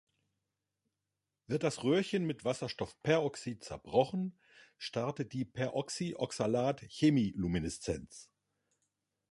[1.45, 4.35] Wird das Röhrchen mit Wasserstoffperoxid zerbrochen,
[4.79, 8.31] startet die Peroxyoxalat-Chemilumineszenz.